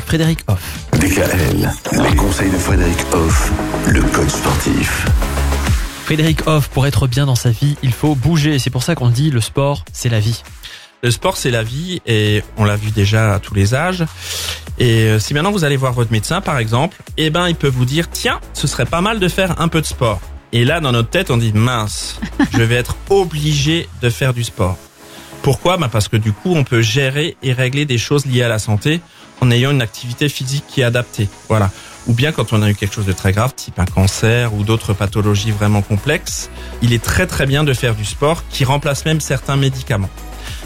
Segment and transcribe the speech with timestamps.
[0.00, 0.78] avec Frédéric Hoff.
[0.92, 1.70] DKL,
[2.02, 3.52] les conseils de Frédéric Hoff,
[3.88, 5.06] le coach sportif.
[6.04, 8.58] Frédéric Hoff, pour être bien dans sa vie, il faut bouger.
[8.58, 10.42] C'est pour ça qu'on dit le sport, c'est la vie.
[11.02, 14.04] Le sport, c'est la vie et on l'a vu déjà à tous les âges.
[14.78, 17.68] Et euh, si maintenant vous allez voir votre médecin, par exemple, eh ben, il peut
[17.68, 20.20] vous dire, tiens, ce serait pas mal de faire un peu de sport.
[20.52, 22.20] Et là, dans notre tête, on dit, mince,
[22.52, 24.78] je vais être obligé de faire du sport.
[25.42, 25.78] Pourquoi?
[25.78, 28.58] Bah Parce que du coup, on peut gérer et régler des choses liées à la
[28.58, 29.00] santé
[29.40, 31.28] en ayant une activité physique qui est adaptée.
[31.48, 31.70] Voilà.
[32.06, 34.64] Ou bien quand on a eu quelque chose de très grave, type un cancer ou
[34.64, 36.50] d'autres pathologies vraiment complexes,
[36.82, 40.10] il est très très bien de faire du sport qui remplace même certains médicaments.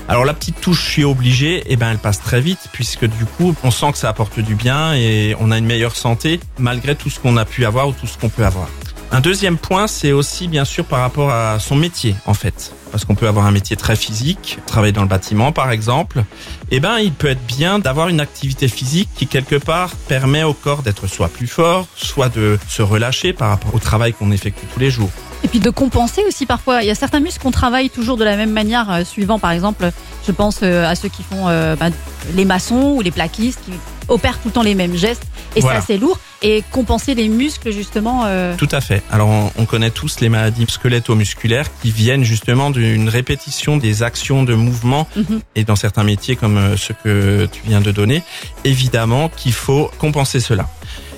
[0.07, 3.25] Alors la petite touche je suis obligé, eh ben elle passe très vite puisque du
[3.25, 6.95] coup on sent que ça apporte du bien et on a une meilleure santé malgré
[6.95, 8.69] tout ce qu'on a pu avoir ou tout ce qu'on peut avoir.
[9.13, 13.05] Un deuxième point, c'est aussi bien sûr par rapport à son métier en fait, parce
[13.05, 16.23] qu'on peut avoir un métier très physique, travailler dans le bâtiment par exemple.
[16.71, 20.55] Eh ben, il peut être bien d'avoir une activité physique qui quelque part permet au
[20.55, 24.67] corps d'être soit plus fort, soit de se relâcher par rapport au travail qu'on effectue
[24.73, 25.11] tous les jours.
[25.43, 26.83] Et puis de compenser aussi parfois.
[26.83, 29.51] Il y a certains muscles qu'on travaille toujours de la même manière, euh, suivant par
[29.51, 29.91] exemple,
[30.27, 31.91] je pense euh, à ceux qui font euh, bah,
[32.35, 33.73] les maçons ou les plaquistes qui
[34.09, 35.81] opèrent tout le temps les mêmes gestes et Voilà.
[35.81, 36.19] c'est assez lourd.
[36.43, 38.27] Et compenser les muscles justement.
[38.59, 39.03] Tout à fait.
[39.11, 44.43] Alors on, on connaît tous les maladies squeletto-musculaires qui viennent justement d'une répétition des actions
[44.43, 45.41] de mouvement Mhm.
[45.57, 48.23] et dans certains métiers comme euh, ceux que tu viens de donner,
[48.65, 50.69] évidemment qu'il faut compenser cela.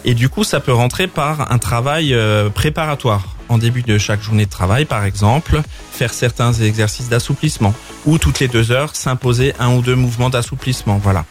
[0.04, 3.24] Et du coup, ça peut rentrer par un travail euh, préparatoire.
[3.48, 8.40] En début de chaque journée de travail, par exemple, faire certains exercices d'assouplissement ou toutes
[8.40, 10.98] les deux heures s'imposer un ou deux mouvements d'assouplissement.
[11.02, 11.24] Voilà.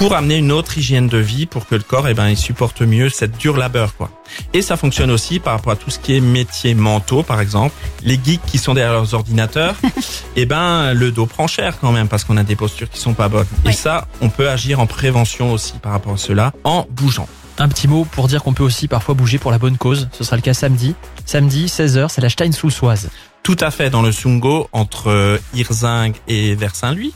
[0.00, 2.80] Pour amener une autre hygiène de vie, pour que le corps, eh ben, il supporte
[2.80, 4.08] mieux cette dure labeur, quoi.
[4.54, 7.74] Et ça fonctionne aussi par rapport à tout ce qui est métiers mentaux, par exemple.
[8.02, 9.74] Les geeks qui sont derrière leurs ordinateurs,
[10.36, 13.12] eh ben, le dos prend cher quand même parce qu'on a des postures qui sont
[13.12, 13.46] pas bonnes.
[13.66, 13.72] Oui.
[13.72, 17.28] Et ça, on peut agir en prévention aussi par rapport à cela en bougeant.
[17.58, 20.08] Un petit mot pour dire qu'on peut aussi parfois bouger pour la bonne cause.
[20.12, 20.94] Ce sera le cas samedi.
[21.26, 23.10] Samedi, 16h, c'est la Stein-Soussoise.
[23.50, 27.12] Tout à fait dans le Sungo entre euh, Hirzing et Vers-Saint-Louis.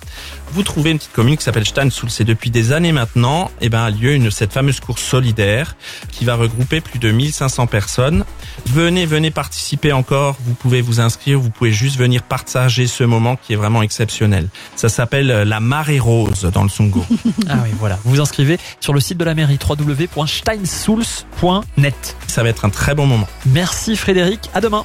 [0.50, 2.10] Vous trouvez une petite commune qui s'appelle Steinsul.
[2.10, 5.76] C'est depuis des années maintenant, eh ben, a lieu une, cette fameuse course solidaire
[6.10, 8.24] qui va regrouper plus de 1500 personnes.
[8.66, 10.36] Venez, venez participer encore.
[10.44, 11.38] Vous pouvez vous inscrire.
[11.38, 14.48] Vous pouvez juste venir partager ce moment qui est vraiment exceptionnel.
[14.74, 17.06] Ça s'appelle euh, la marée rose dans le Sungo.
[17.48, 18.00] Ah oui, voilà.
[18.04, 22.16] Vous vous inscrivez sur le site de la mairie www.steinsouls.net.
[22.26, 23.28] Ça va être un très bon moment.
[23.46, 24.84] Merci Frédéric, à demain.